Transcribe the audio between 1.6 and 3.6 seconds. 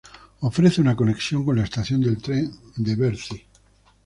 estación de tren de Bercy.